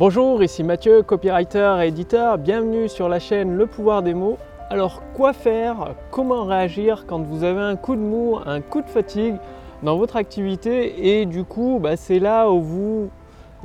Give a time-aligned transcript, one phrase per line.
[0.00, 2.38] Bonjour, ici Mathieu, copywriter et éditeur.
[2.38, 4.38] Bienvenue sur la chaîne Le pouvoir des mots.
[4.70, 5.94] Alors, quoi faire?
[6.10, 9.36] Comment réagir quand vous avez un coup de mou, un coup de fatigue
[9.82, 11.18] dans votre activité?
[11.20, 13.10] Et du coup, bah, c'est là où vous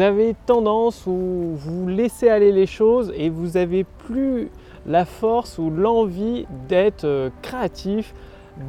[0.00, 4.50] avez tendance ou vous laissez aller les choses et vous n'avez plus
[4.84, 8.14] la force ou l'envie d'être euh, créatif,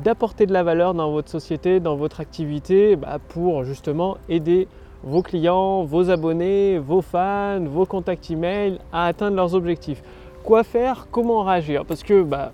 [0.04, 4.68] d'apporter de la valeur dans votre société, dans votre activité bah, pour justement aider
[5.04, 10.02] vos clients, vos abonnés, vos fans, vos contacts email à atteindre leurs objectifs.
[10.44, 11.08] Quoi faire?
[11.12, 11.86] Comment réagir?
[11.86, 12.52] Parce que bah,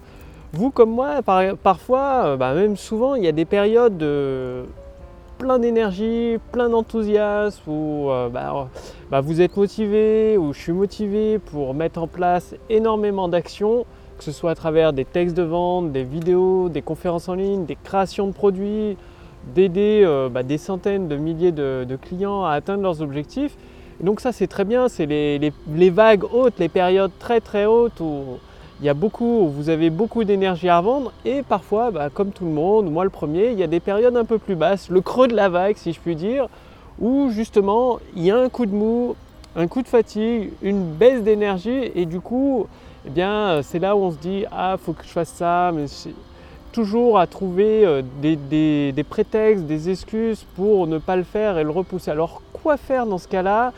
[0.51, 1.21] vous comme moi,
[1.63, 4.65] parfois, euh, bah, même souvent, il y a des périodes de
[5.39, 11.73] plein d'énergie, plein d'enthousiasme, où euh, bah, vous êtes motivé, ou je suis motivé pour
[11.73, 13.85] mettre en place énormément d'actions,
[14.17, 17.65] que ce soit à travers des textes de vente, des vidéos, des conférences en ligne,
[17.65, 18.95] des créations de produits,
[19.55, 23.55] d'aider euh, bah, des centaines de milliers de, clients à atteindre leurs objectifs.
[24.01, 28.37] donc ça c'est très bien, c'est les, vagues hautes, les périodes très très hautes où
[28.79, 32.45] il y a beaucoup, vous avez beaucoup d'énergie à revendre et parfois, bah, comme tout
[32.45, 35.01] le monde, moi le premier, il y a des périodes un peu plus basses, le
[35.01, 36.47] creux de la vague si je puis dire,
[36.99, 39.15] où justement il y a un coup de mou,
[39.55, 42.67] un coup de fatigue, une baisse d'énergie et du coup,
[43.05, 45.85] eh bien c'est là où on se dit ah faut que je fasse ça, mais
[46.73, 51.69] toujours à trouver euh, des, prétextes, des excuses pour ne pas le faire et le
[51.69, 52.11] repousser.
[52.11, 53.71] Alors quoi faire dans ce cas-là?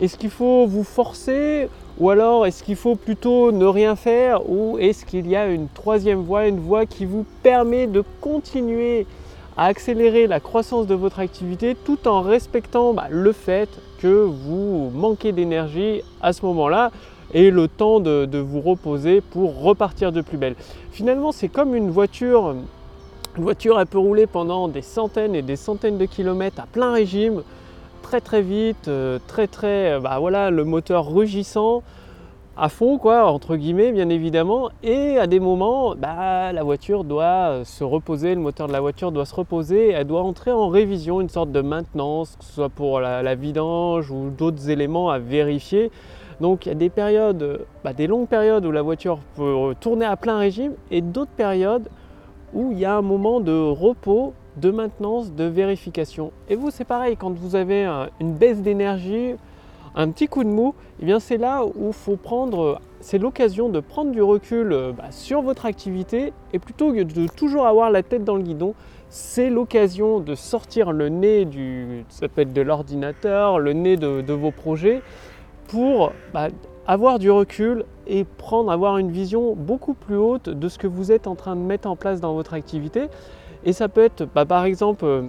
[0.00, 4.78] Est-ce qu'il faut vous forcer ou alors est-ce qu'il faut plutôt ne rien faire ou
[4.78, 9.06] est-ce qu'il y a une troisième voie, une voie qui vous permet de continuer
[9.56, 14.90] à accélérer la croissance de votre activité tout en respectant bah, le fait que vous
[14.94, 16.92] manquez d'énergie à ce moment-là?
[17.34, 20.54] Et le temps de, vous reposer pour repartir de plus belle.
[20.92, 22.54] Finalement, c'est comme une voiture.
[23.36, 26.92] Une voiture, elle peut rouler pendant des centaines et des centaines de kilomètres à plein
[26.92, 27.42] régime,
[28.02, 31.82] très très vite, euh, très très, bah voilà, le moteur rugissant
[32.56, 34.70] à fond, quoi, entre guillemets, bien évidemment.
[34.82, 39.12] Et à des moments, bah, la voiture doit se reposer, le moteur de la voiture
[39.12, 42.68] doit se reposer, elle doit entrer en révision, une sorte de maintenance, que ce soit
[42.70, 45.90] pour la vidange ou d'autres éléments à vérifier.
[46.40, 50.04] Donc il y a des périodes, bah, des longues périodes où la voiture peut tourner
[50.04, 51.88] à plein régime et d'autres périodes
[52.52, 56.32] où il y a un moment de repos, de maintenance, de vérification.
[56.48, 57.86] Et vous c'est pareil, quand vous avez
[58.20, 59.34] une baisse d'énergie,
[59.94, 63.80] un petit coup de mou, eh bien c'est là où faut prendre, c'est l'occasion de
[63.80, 68.24] prendre du recul bah, sur votre activité et plutôt que de toujours avoir la tête
[68.24, 68.74] dans le guidon,
[69.08, 74.32] c'est l'occasion de sortir le nez du, ça peut être de l'ordinateur, le nez de
[74.32, 75.00] vos projets
[75.68, 76.48] pour bah,
[76.86, 81.12] avoir du recul et prendre, avoir une vision beaucoup plus haute de ce que vous
[81.12, 83.08] êtes en train de mettre en place dans votre activité.
[83.64, 85.22] Et ça peut être bah, par exemple euh,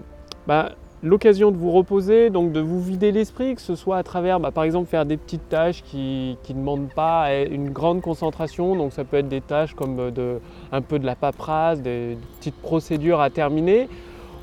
[0.45, 4.39] bah, l'occasion de vous reposer, donc de vous vider l'esprit, que ce soit à travers
[4.51, 8.75] par exemple faire des petites tâches qui ne demandent pas une grande concentration.
[8.75, 10.39] Donc ça peut être des tâches comme euh,
[10.71, 13.87] un peu de la paperasse, des petites procédures à terminer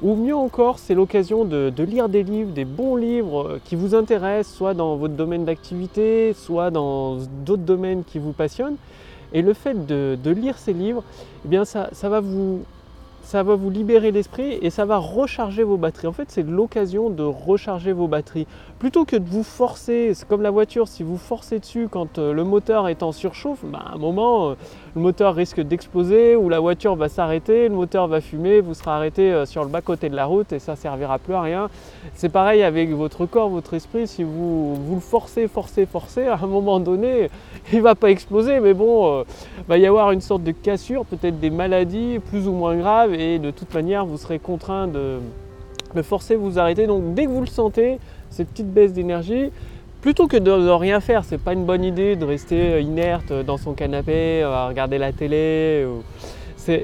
[0.03, 3.95] ou mieux encore, c'est l'occasion de, lire des livres, des bons livres euh, qui vous
[3.95, 8.77] intéressent, soit dans votre domaine d'activité, soit dans d'autres domaines qui vous passionnent.
[9.33, 11.03] Et le fait de, lire ces livres,
[11.45, 12.63] eh bien ça, va vous
[13.23, 16.07] ça va vous libérer l'esprit et ça va recharger vos batteries.
[16.07, 18.47] En fait, c'est l'occasion de recharger vos batteries.
[18.79, 22.33] Plutôt que de vous forcer, c'est comme la voiture, si vous forcez dessus quand euh,
[22.33, 24.55] le moteur est en surchauffe, bah, à un moment, euh,
[24.95, 28.91] le moteur risque d'exploser ou la voiture va s'arrêter, le moteur va fumer, vous serez
[28.91, 31.69] arrêté euh, sur le bas-côté de la route et ça servira plus à rien.
[32.15, 36.39] C'est pareil avec votre corps, votre esprit, si vous, vous le forcez, forcez, forcez, à
[36.41, 37.29] un moment donné,
[37.73, 39.25] il ne va pas exploser, mais bon,
[39.59, 43.15] il va y avoir une sorte de cassure, peut-être des maladies plus ou moins graves
[43.15, 45.19] et de toute manière vous serez contraint de,
[46.03, 46.87] forcer vous arrêter.
[46.87, 47.99] Donc dès que vous le sentez,
[48.31, 49.51] cette petite baisse d'énergie,
[50.05, 53.57] plutôt que de, ne rien faire, c'est pas une bonne idée de rester inerte dans
[53.57, 55.87] son canapé, à regarder la télé.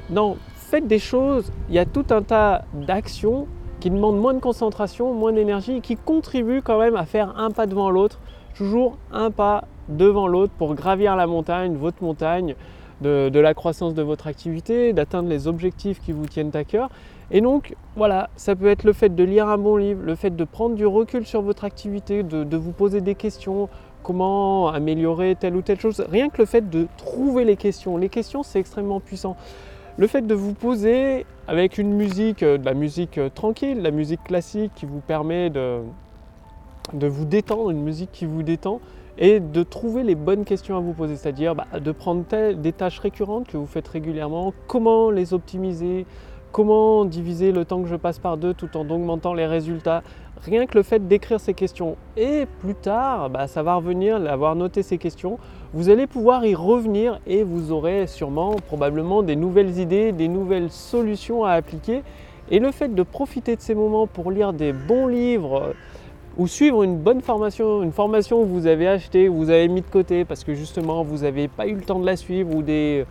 [0.09, 1.53] Non, faites des choses.
[1.69, 3.47] Il y a tout un tas d'actions
[3.79, 7.67] qui demandent moins de concentration, moins d'énergie, qui contribuent quand même à faire un pas
[7.67, 8.21] devant l'autre,
[8.57, 12.55] toujours un pas devant l'autre pour gravir la montagne, votre montagne
[13.03, 16.89] de, la croissance de votre activité, d'atteindre les objectifs qui vous tiennent à cœur.
[17.33, 20.35] Et donc voilà, ça peut être le fait de lire un bon livre, le fait
[20.35, 23.69] de prendre du recul sur votre activité, de, vous poser des questions,
[24.03, 26.05] comment améliorer telle ou telle chose.
[26.11, 27.97] Rien que le fait de trouver les questions.
[27.97, 29.37] Les questions, c'est extrêmement puissant.
[29.97, 33.83] Le fait de vous poser avec une musique, euh, de la musique euh, tranquille, de
[33.83, 35.83] la musique classique qui vous permet de,
[36.93, 38.81] vous détendre, une musique qui vous détend,
[39.19, 42.25] et de trouver les bonnes questions à vous poser, c'est-à-dire bah, de prendre
[42.55, 46.07] des tâches récurrentes que vous faites régulièrement, comment les optimiser,
[46.53, 50.03] comment diviser le temps que je passe par deux tout en augmentant les résultats?
[50.43, 54.57] Rien que le fait d'écrire ces questions et plus tard, bah, ça va revenir, avoir
[54.57, 55.39] noté ces questions,
[55.75, 60.71] vous allez pouvoir y revenir et vous aurez sûrement probablement des nouvelles idées, des nouvelles
[60.71, 62.03] solutions à appliquer.
[62.51, 65.75] Et le fait de profiter de ces moments pour lire des bons livres,
[66.37, 69.87] ou suivre une bonne formation, une formation que vous avez achetée, vous avez mis de
[69.87, 73.05] côté parce que justement vous n'avez pas eu le temps de la suivre ou des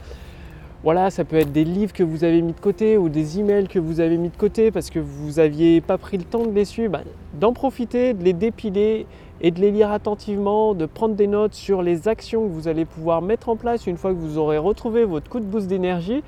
[0.83, 3.67] voilà, ça peut être des livres que vous avez mis de côté ou des emails
[3.67, 6.51] que vous avez mis de côté parce que vous n'aviez pas pris le temps de
[6.51, 7.01] les suivre, bah,
[7.33, 9.05] d'en profiter, de les dépiler
[9.41, 12.85] et de les lire attentivement, de prendre des notes sur les actions que vous allez
[12.85, 16.23] pouvoir mettre en place une fois que vous aurez retrouvé votre coup de boost d'énergie.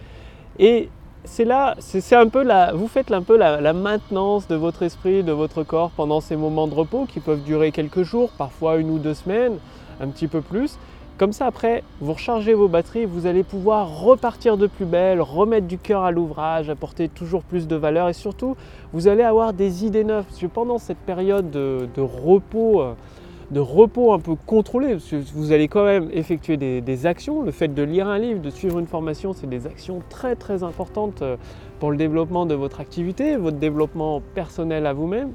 [0.59, 0.89] Et
[1.23, 5.23] c'est là, c'est un peu la, vous faites un peu la, maintenance de votre esprit,
[5.23, 8.89] de votre corps pendant ces moments de repos qui peuvent durer quelques jours, parfois une
[8.89, 9.57] ou deux semaines,
[9.99, 10.77] un petit peu plus.
[11.21, 15.67] Comme ça, après, vous rechargez vos batteries, vous allez pouvoir repartir de plus belle, remettre
[15.67, 18.55] du cœur à l'ouvrage, apporter toujours plus de valeur et surtout,
[18.91, 20.25] vous allez avoir des idées neuves.
[20.27, 22.93] Parce que pendant cette période de, repos, euh,
[23.51, 24.97] de repos un peu contrôlé,
[25.35, 27.43] vous allez quand même effectuer des, actions.
[27.43, 30.63] Le fait de lire un livre, de suivre une formation, c'est des actions très très
[30.63, 31.37] importantes euh,
[31.79, 35.33] pour le développement de votre activité, votre développement personnel à vous-même.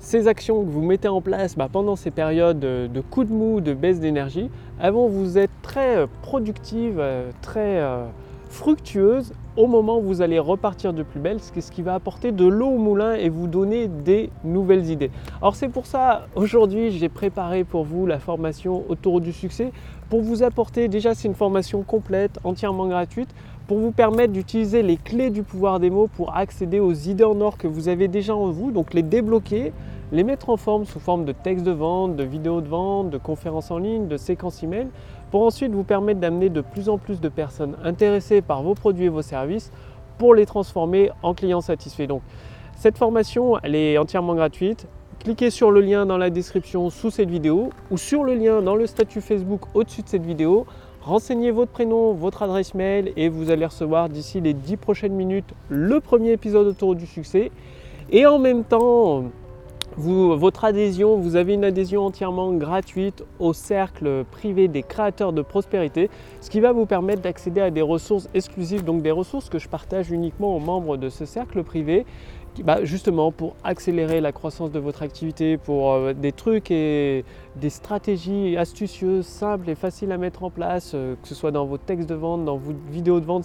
[0.00, 3.60] Ces actions que vous mettez en place bah, pendant ces périodes de coups de mou,
[3.60, 4.50] de baisse d'énergie,
[4.80, 7.80] elles vont vous être très euh, productives, euh, très
[8.48, 12.46] fructueuses au moment où vous allez repartir de plus belle, ce qui va apporter de
[12.46, 15.10] l'eau au moulin et vous donner des nouvelles idées.
[15.40, 19.70] Alors c'est pour ça, aujourd'hui, j'ai préparé pour vous la formation autour du succès
[20.08, 23.32] pour vous apporter, déjà c'est une formation complète, entièrement gratuite,
[23.70, 27.40] pour vous permettre d'utiliser les clés du pouvoir des mots pour accéder aux idées en
[27.40, 29.72] or que vous avez déjà en vous, donc les débloquer,
[30.10, 33.16] les mettre en forme sous forme de texte de vente, de vidéos de vente, de
[33.16, 34.88] conférences en ligne, de séquences email,
[35.30, 39.04] pour ensuite vous permettre d'amener de plus en plus de personnes intéressées par vos produits
[39.04, 39.70] et vos services
[40.18, 42.08] pour les transformer en clients satisfaits.
[42.08, 42.22] Donc
[42.74, 44.88] cette formation, elle est entièrement gratuite.
[45.20, 48.74] Cliquez sur le lien dans la description sous cette vidéo ou sur le lien dans
[48.74, 50.66] le statut Facebook au-dessus de cette vidéo.
[51.02, 55.54] Renseignez votre prénom, votre adresse mail et vous allez recevoir d'ici les 10 prochaines minutes
[55.70, 57.50] le premier épisode autour du succès.
[58.10, 59.24] Et en même temps,
[59.96, 66.10] votre adhésion, vous avez une adhésion entièrement gratuite au cercle privé des créateurs de prospérité,
[66.42, 69.68] ce qui va vous permettre d'accéder à des ressources exclusives, donc des ressources que je
[69.68, 72.04] partage uniquement aux membres de ce cercle privé
[72.64, 77.24] bah, justement pour accélérer la croissance de votre activité, pour euh, des trucs et
[77.56, 81.64] des stratégies astucieuses, simples et faciles à mettre en place, euh, que ce soit dans
[81.64, 83.44] vos textes de vente, dans vos vidéos de vente.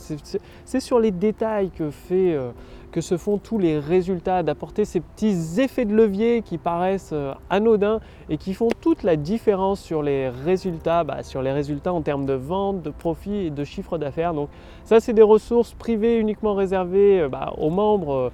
[0.65, 2.51] C'est sur les détails que, fait, euh,
[2.91, 7.13] que se font tous les résultats, d'apporter ces petits effets de levier qui paraissent
[7.49, 7.99] anodins
[8.29, 12.25] et qui font toute la différence sur les résultats, bah, sur les résultats en termes
[12.25, 14.33] de vente, de profit et de chiffre d'affaires.
[14.33, 14.49] Donc
[14.83, 18.31] ça, c'est des ressources privées uniquement réservées bah, aux membres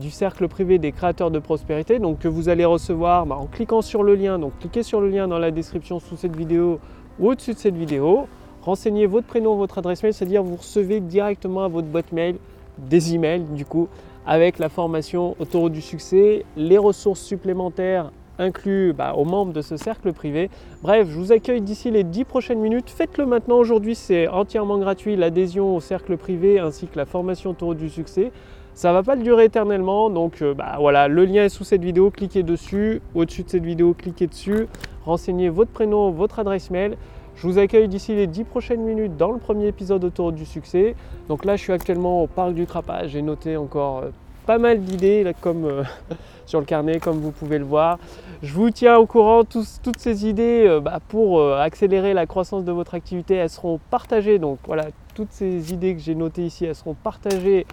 [0.00, 3.82] du cercle privé des créateurs de prospérité, donc que vous allez recevoir bah, en cliquant
[3.82, 4.38] sur le lien.
[4.38, 6.80] Donc cliquez sur le lien dans la description sous cette vidéo
[7.18, 8.26] ou au-dessus de cette vidéo.
[8.62, 12.36] Renseignez votre prénom, votre adresse mail, c'est-à-dire vous recevez directement à votre boîte mail
[12.78, 13.88] des emails du coup
[14.26, 19.76] avec la formation autour du succès, les ressources supplémentaires inclus bah, aux membres de ce
[19.76, 20.50] cercle privé.
[20.82, 22.90] Bref, je vous accueille d'ici les 10 prochaines minutes.
[22.90, 23.56] Faites-le maintenant.
[23.56, 28.32] Aujourd'hui, c'est entièrement gratuit l'adhésion au cercle privé ainsi que la formation autour du succès.
[28.74, 31.84] Ça va pas le durer éternellement, donc euh, bah, voilà, le lien est sous cette
[31.84, 33.00] vidéo, cliquez dessus.
[33.14, 34.66] Au-dessus de cette vidéo, cliquez dessus.
[35.04, 36.96] Renseignez votre prénom, votre adresse mail.
[37.36, 40.96] Je vous accueille d'ici les 10 prochaines minutes dans le premier épisode autour du succès.
[41.28, 43.10] Donc là, je suis actuellement au parc du Crapage.
[43.10, 44.10] J'ai noté encore euh,
[44.44, 45.84] pas mal d'idées comme euh,
[46.44, 48.00] sur le carnet, comme vous pouvez le voir.
[48.42, 49.44] Je vous tiens au courant.
[49.44, 54.40] toutes ces idées bah, pour accélérer la croissance de votre activité, elles seront partagées.
[54.40, 57.66] Donc voilà, toutes ces idées que j'ai notées ici, elles seront partagées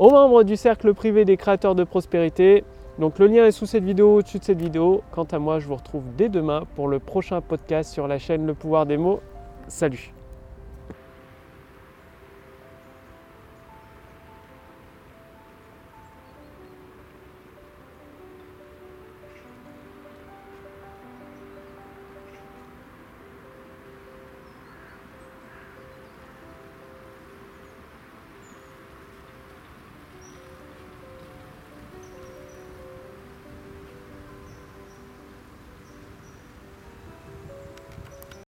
[0.00, 2.64] aux membres du cercle privé des créateurs de prospérité.
[2.98, 5.02] Donc le lien est sous cette vidéo, au-dessus de cette vidéo.
[5.12, 8.46] Quant à moi, je vous retrouve dès demain pour le prochain podcast sur la chaîne
[8.46, 9.20] Le pouvoir des mots.
[9.68, 10.14] Salut